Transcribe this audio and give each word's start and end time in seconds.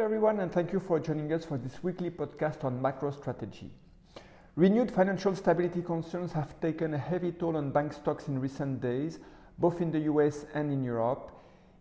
Hello, 0.00 0.08
everyone, 0.08 0.40
and 0.40 0.50
thank 0.50 0.72
you 0.72 0.80
for 0.80 0.98
joining 0.98 1.30
us 1.30 1.44
for 1.44 1.58
this 1.58 1.82
weekly 1.82 2.08
podcast 2.08 2.64
on 2.64 2.80
macro 2.80 3.10
strategy. 3.10 3.70
Renewed 4.56 4.90
financial 4.90 5.36
stability 5.36 5.82
concerns 5.82 6.32
have 6.32 6.58
taken 6.62 6.94
a 6.94 6.98
heavy 6.98 7.32
toll 7.32 7.58
on 7.58 7.70
bank 7.70 7.92
stocks 7.92 8.26
in 8.26 8.40
recent 8.40 8.80
days, 8.80 9.18
both 9.58 9.82
in 9.82 9.90
the 9.90 9.98
US 9.98 10.46
and 10.54 10.72
in 10.72 10.82
Europe. 10.82 11.32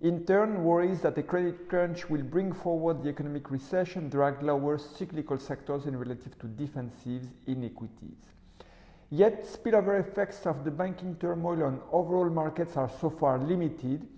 In 0.00 0.24
turn, 0.24 0.64
worries 0.64 1.02
that 1.02 1.14
the 1.14 1.22
credit 1.22 1.68
crunch 1.68 2.08
will 2.08 2.22
bring 2.22 2.54
forward 2.54 3.02
the 3.02 3.10
economic 3.10 3.50
recession 3.50 4.08
drag 4.08 4.42
lower 4.42 4.78
cyclical 4.78 5.38
sectors 5.38 5.84
in 5.84 5.98
relative 5.98 6.38
to 6.38 6.46
defensives 6.46 7.28
in 7.46 7.64
equities. 7.64 8.16
Yet, 9.10 9.44
spillover 9.44 10.00
effects 10.00 10.46
of 10.46 10.64
the 10.64 10.70
banking 10.70 11.16
turmoil 11.16 11.64
on 11.64 11.82
overall 11.92 12.30
markets 12.30 12.78
are 12.78 12.90
so 12.98 13.10
far 13.10 13.36
limited 13.38 14.08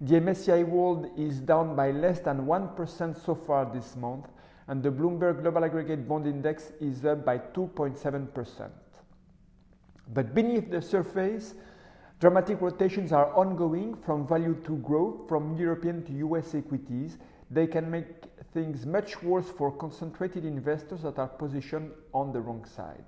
the 0.00 0.14
MSCI 0.16 0.64
World 0.66 1.10
is 1.16 1.40
down 1.40 1.74
by 1.74 1.90
less 1.90 2.20
than 2.20 2.46
1% 2.46 3.24
so 3.24 3.34
far 3.34 3.64
this 3.72 3.96
month, 3.96 4.28
and 4.68 4.82
the 4.82 4.90
Bloomberg 4.90 5.42
Global 5.42 5.64
Aggregate 5.64 6.06
Bond 6.06 6.26
Index 6.26 6.72
is 6.80 7.04
up 7.04 7.24
by 7.24 7.38
2.7%. 7.38 8.70
But 10.14 10.34
beneath 10.34 10.70
the 10.70 10.80
surface, 10.80 11.54
dramatic 12.20 12.60
rotations 12.60 13.12
are 13.12 13.34
ongoing 13.34 13.96
from 13.96 14.26
value 14.26 14.56
to 14.64 14.76
growth, 14.76 15.28
from 15.28 15.56
European 15.56 16.04
to 16.04 16.12
US 16.28 16.54
equities. 16.54 17.18
They 17.50 17.66
can 17.66 17.90
make 17.90 18.06
things 18.54 18.86
much 18.86 19.22
worse 19.22 19.48
for 19.48 19.72
concentrated 19.72 20.44
investors 20.44 21.02
that 21.02 21.18
are 21.18 21.28
positioned 21.28 21.90
on 22.14 22.32
the 22.32 22.40
wrong 22.40 22.64
side. 22.64 23.04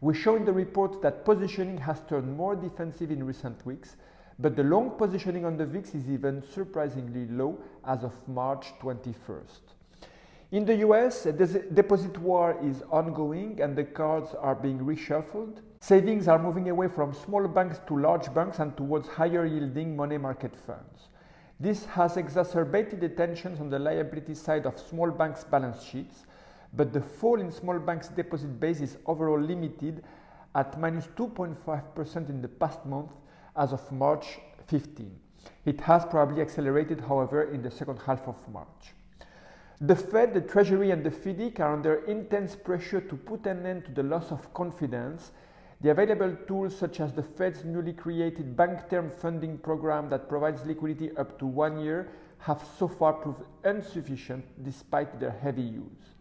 We 0.00 0.14
show 0.14 0.36
in 0.36 0.44
the 0.44 0.52
report 0.52 1.02
that 1.02 1.24
positioning 1.24 1.78
has 1.78 2.00
turned 2.08 2.34
more 2.36 2.56
defensive 2.56 3.10
in 3.10 3.24
recent 3.24 3.64
weeks, 3.66 3.96
but 4.40 4.56
the 4.56 4.62
long 4.62 4.90
positioning 4.96 5.44
on 5.44 5.56
the 5.56 5.66
VIX 5.66 5.94
is 5.94 6.08
even 6.08 6.42
surprisingly 6.42 7.26
low 7.26 7.58
as 7.86 8.02
of 8.04 8.12
March 8.26 8.68
21st. 8.80 9.60
In 10.52 10.64
the 10.64 10.76
US, 10.76 11.26
a 11.26 11.32
deposit 11.32 12.16
war 12.18 12.58
is 12.62 12.82
ongoing 12.90 13.60
and 13.60 13.76
the 13.76 13.84
cards 13.84 14.34
are 14.34 14.54
being 14.54 14.78
reshuffled. 14.78 15.58
Savings 15.80 16.26
are 16.26 16.38
moving 16.38 16.70
away 16.70 16.88
from 16.88 17.12
small 17.12 17.46
banks 17.46 17.80
to 17.86 17.96
large 17.96 18.32
banks 18.34 18.58
and 18.58 18.76
towards 18.76 19.08
higher 19.08 19.44
yielding 19.44 19.94
money 19.94 20.18
market 20.18 20.56
funds. 20.56 21.08
This 21.60 21.84
has 21.84 22.16
exacerbated 22.16 23.00
the 23.00 23.10
tensions 23.10 23.60
on 23.60 23.68
the 23.68 23.78
liability 23.78 24.34
side 24.34 24.64
of 24.64 24.78
small 24.78 25.10
banks' 25.10 25.44
balance 25.44 25.82
sheets, 25.82 26.24
but 26.72 26.92
the 26.92 27.00
fall 27.00 27.40
in 27.40 27.52
small 27.52 27.78
banks' 27.78 28.08
deposit 28.08 28.58
base 28.58 28.80
is 28.80 28.96
overall 29.04 29.40
limited 29.40 30.02
at 30.54 30.80
minus 30.80 31.06
2.5% 31.08 32.28
in 32.30 32.40
the 32.40 32.48
past 32.48 32.84
month 32.86 33.10
as 33.56 33.72
of 33.72 33.90
March 33.92 34.38
15. 34.66 35.10
It 35.64 35.80
has 35.82 36.04
probably 36.04 36.42
accelerated, 36.42 37.00
however, 37.00 37.42
in 37.42 37.62
the 37.62 37.70
second 37.70 37.98
half 38.06 38.26
of 38.28 38.36
March. 38.48 38.94
The 39.80 39.96
Fed, 39.96 40.34
the 40.34 40.42
Treasury, 40.42 40.90
and 40.90 41.02
the 41.02 41.10
FDIC 41.10 41.58
are 41.60 41.72
under 41.72 42.04
intense 42.04 42.54
pressure 42.54 43.00
to 43.00 43.16
put 43.16 43.46
an 43.46 43.64
end 43.64 43.86
to 43.86 43.92
the 43.92 44.02
loss 44.02 44.30
of 44.30 44.52
confidence. 44.52 45.32
The 45.80 45.90
available 45.90 46.36
tools, 46.46 46.76
such 46.76 47.00
as 47.00 47.14
the 47.14 47.22
Fed's 47.22 47.64
newly 47.64 47.94
created 47.94 48.56
Bank 48.56 48.90
Term 48.90 49.10
Funding 49.10 49.56
Program 49.56 50.10
that 50.10 50.28
provides 50.28 50.66
liquidity 50.66 51.16
up 51.16 51.38
to 51.38 51.46
one 51.46 51.80
year, 51.80 52.10
have 52.40 52.62
so 52.78 52.88
far 52.88 53.14
proved 53.14 53.42
insufficient 53.64 54.44
despite 54.62 55.18
their 55.18 55.30
heavy 55.30 55.62
use. 55.62 56.14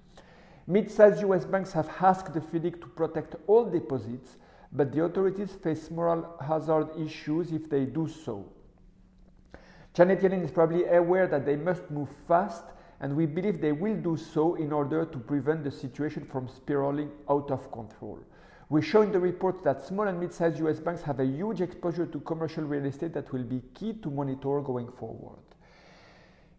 Mid 0.66 0.90
sized 0.90 1.22
US 1.24 1.46
banks 1.46 1.74
have 1.74 1.90
asked 2.00 2.34
the 2.34 2.40
FDIC 2.40 2.80
to 2.80 2.88
protect 2.88 3.36
all 3.48 3.66
deposits 3.66 4.38
but 4.72 4.92
the 4.92 5.04
authorities 5.04 5.52
face 5.64 5.90
moral 5.90 6.38
hazard 6.46 6.90
issues 7.00 7.52
if 7.52 7.70
they 7.70 7.86
do 7.86 8.08
so. 8.08 8.46
Janet 9.94 10.22
Yellen 10.22 10.44
is 10.44 10.52
probably 10.52 10.86
aware 10.86 11.28
that 11.28 11.46
they 11.46 11.56
must 11.56 11.90
move 11.90 12.10
fast, 12.28 12.64
and 13.02 13.16
we 13.16 13.26
believe 13.26 13.60
they 13.60 13.72
will 13.72 13.96
do 13.96 14.16
so 14.16 14.56
in 14.56 14.72
order 14.72 15.06
to 15.06 15.18
prevent 15.18 15.64
the 15.64 15.72
situation 15.72 16.26
from 16.26 16.48
spiraling 16.48 17.10
out 17.30 17.50
of 17.50 17.72
control. 17.72 18.20
We 18.70 18.84
show 18.84 19.02
in 19.02 19.12
the 19.12 19.20
report 19.20 19.64
that 19.64 19.84
small 19.84 20.08
and 20.08 20.20
mid-sized 20.20 20.60
US 20.60 20.80
banks 20.80 21.02
have 21.02 21.20
a 21.20 21.26
huge 21.26 21.62
exposure 21.62 22.06
to 22.06 22.20
commercial 22.20 22.64
real 22.64 22.86
estate 22.86 23.14
that 23.14 23.34
will 23.34 23.44
be 23.44 23.64
key 23.74 23.94
to 23.94 24.12
monitor 24.12 24.62
going 24.62 24.92
forward. 24.92 25.40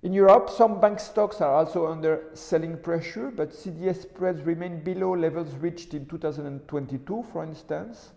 In 0.03 0.15
Europe, 0.15 0.49
some 0.49 0.81
bank 0.81 0.99
stocks 0.99 1.43
are 1.43 1.55
also 1.55 1.87
under 1.87 2.31
selling 2.33 2.79
pressure, 2.79 3.31
but 3.31 3.51
CDS 3.51 4.03
spreads 4.03 4.41
remain 4.41 4.83
below 4.83 5.15
levels 5.15 5.55
reached 5.57 5.93
in 5.93 6.07
2022, 6.07 7.23
for 7.31 7.45
instance. 7.45 8.13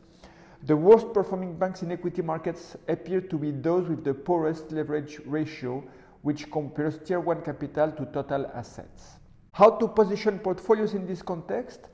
The 0.66 0.78
worst 0.78 1.12
performing 1.14 1.58
banks 1.58 1.82
in 1.82 1.92
equity 1.92 2.22
markets 2.22 2.78
appear 2.88 3.20
to 3.20 3.38
be 3.38 3.52
those 3.52 3.90
with 3.90 4.06
the 4.06 4.14
poorest 4.14 4.72
leverage 4.72 5.20
ratio, 5.26 5.84
which 6.22 6.50
compares 6.50 7.00
Tier 7.00 7.20
1 7.20 7.42
capital 7.42 7.92
to 7.92 8.06
total 8.06 8.50
assets. 8.54 9.20
How 9.52 9.72
to 9.72 9.90
position 9.90 10.40
portfolios 10.40 10.94
in 10.94 11.06
this 11.06 11.22
context? 11.22 11.90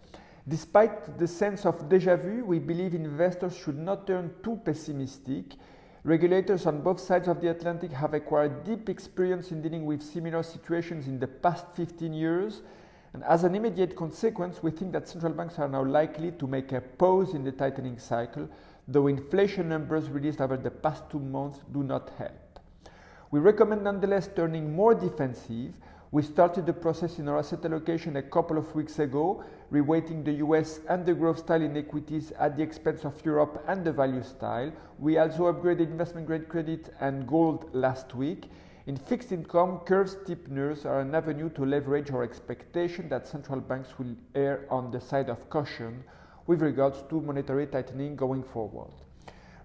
Despite 0.47 1.17
the 1.17 1.27
sense 1.27 1.65
of 1.65 1.89
deja 1.89 2.15
vu, 2.15 2.45
we 2.45 2.59
believe 2.59 2.93
investors 2.93 3.57
should 3.57 3.79
not 3.79 4.05
turn 4.05 4.35
too 4.43 4.61
pessimistic 4.63 5.55
Regulators 6.05 6.65
on 6.65 6.81
both 6.81 6.99
sides 6.99 7.27
of 7.27 7.41
the 7.41 7.49
Atlantic 7.49 7.91
have 7.91 8.13
acquired 8.13 8.63
deep 8.63 8.87
experience 8.87 9.51
in 9.51 9.61
dealing 9.61 9.85
with 9.85 10.01
similar 10.01 10.43
situations 10.43 11.07
in 11.07 11.19
the 11.19 11.27
past 11.27 11.65
15 11.73 12.13
years. 12.13 12.61
And 13.13 13.21
as 13.25 13.43
an 13.43 13.53
immediate 13.53 13.97
consequence, 13.97 14.63
we 14.63 14.71
think 14.71 14.93
that 14.93 15.09
central 15.09 15.33
banks 15.33 15.59
are 15.59 15.67
now 15.67 15.83
likely 15.83 16.31
to 16.33 16.47
make 16.47 16.71
a 16.71 16.79
pause 16.79 17.33
in 17.33 17.43
the 17.43 17.51
tightening 17.51 17.99
cycle, 17.99 18.47
though 18.87 19.07
inflation 19.07 19.67
numbers 19.67 20.09
released 20.09 20.39
over 20.39 20.55
the 20.55 20.71
past 20.71 21.09
two 21.09 21.19
months 21.19 21.59
do 21.73 21.83
not 21.83 22.11
help. 22.17 22.59
We 23.31 23.41
recommend 23.41 23.83
nonetheless 23.83 24.29
turning 24.33 24.73
more 24.73 24.95
defensive 24.95 25.73
we 26.11 26.23
started 26.23 26.65
the 26.65 26.73
process 26.73 27.19
in 27.19 27.27
our 27.27 27.37
asset 27.37 27.63
allocation 27.65 28.15
a 28.15 28.23
couple 28.23 28.57
of 28.57 28.73
weeks 28.73 28.97
ago, 28.97 29.43
reweighting 29.71 30.25
the 30.25 30.33
US 30.45 30.79
and 30.89 31.05
the 31.05 31.13
growth 31.13 31.37
style 31.37 31.61
in 31.61 31.77
equities 31.77 32.31
at 32.39 32.57
the 32.57 32.63
expense 32.63 33.05
of 33.05 33.23
Europe 33.23 33.63
and 33.67 33.85
the 33.85 33.91
value 33.91 34.23
style. 34.23 34.71
We 34.97 35.19
also 35.19 35.53
upgraded 35.53 35.91
investment 35.91 36.25
grade 36.25 36.49
credit 36.49 36.91
and 36.99 37.27
gold 37.27 37.69
last 37.73 38.15
week. 38.15 38.49
In 38.87 38.97
fixed 38.97 39.31
income, 39.31 39.81
curve 39.85 40.09
steepeners 40.09 40.83
are 40.83 41.01
an 41.01 41.13
avenue 41.13 41.49
to 41.51 41.63
leverage 41.63 42.09
our 42.09 42.23
expectation 42.23 43.07
that 43.09 43.27
central 43.27 43.59
banks 43.59 43.99
will 43.99 44.15
err 44.33 44.65
on 44.71 44.89
the 44.89 44.99
side 44.99 45.29
of 45.29 45.47
caution 45.51 46.03
with 46.47 46.63
regards 46.63 47.03
to 47.09 47.21
monetary 47.21 47.67
tightening 47.67 48.15
going 48.15 48.41
forward. 48.41 48.89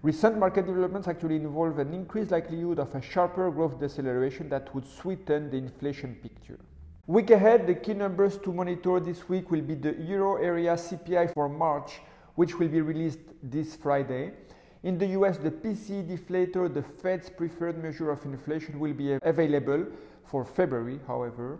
Recent 0.01 0.37
market 0.37 0.67
developments 0.67 1.07
actually 1.07 1.37
involve 1.37 1.79
an 1.79 1.93
increased 1.93 2.31
likelihood 2.31 2.79
of 2.79 2.93
a 2.93 3.01
sharper 3.01 3.49
growth 3.49 3.79
deceleration 3.79 4.49
that 4.49 4.73
would 4.75 4.85
sweeten 4.85 5.49
the 5.49 5.57
inflation 5.57 6.15
picture. 6.21 6.59
Week 7.07 7.29
ahead, 7.31 7.67
the 7.67 7.75
key 7.75 7.93
numbers 7.93 8.37
to 8.39 8.51
monitor 8.51 8.99
this 8.99 9.29
week 9.29 9.51
will 9.51 9.61
be 9.61 9.75
the 9.75 9.93
euro 9.93 10.35
area 10.37 10.73
CPI 10.73 11.33
for 11.33 11.47
March, 11.47 11.99
which 12.35 12.57
will 12.57 12.67
be 12.67 12.81
released 12.81 13.19
this 13.43 13.75
Friday. 13.75 14.33
In 14.83 14.97
the 14.97 15.07
US, 15.17 15.37
the 15.37 15.49
PCE 15.49 16.07
deflator, 16.07 16.71
the 16.71 16.83
Fed's 16.83 17.29
preferred 17.29 17.81
measure 17.81 18.11
of 18.11 18.23
inflation, 18.25 18.79
will 18.79 18.93
be 18.93 19.17
available 19.23 19.85
for 20.23 20.45
February, 20.45 20.99
however. 21.07 21.59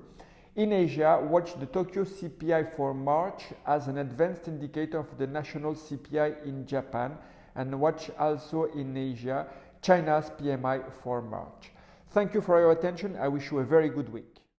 In 0.56 0.72
Asia, 0.72 1.19
watch 1.22 1.59
the 1.59 1.66
Tokyo 1.66 2.03
CPI 2.03 2.75
for 2.75 2.94
March 2.94 3.46
as 3.66 3.88
an 3.88 3.97
advanced 3.97 4.47
indicator 4.47 5.00
of 5.00 5.17
the 5.17 5.28
national 5.28 5.73
CPI 5.73 6.46
in 6.46 6.66
Japan 6.66 7.17
and 7.55 7.79
watch 7.79 8.09
also 8.19 8.66
in 8.66 8.95
Asia 8.95 9.47
China's 9.81 10.31
PMI 10.31 10.91
for 11.03 11.21
March. 11.21 11.71
Thank 12.09 12.33
you 12.33 12.41
for 12.41 12.59
your 12.59 12.71
attention. 12.71 13.16
I 13.17 13.27
wish 13.27 13.51
you 13.51 13.59
a 13.59 13.63
very 13.63 13.89
good 13.89 14.11
week. 14.11 14.44